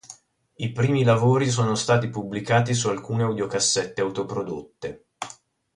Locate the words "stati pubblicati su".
1.75-2.89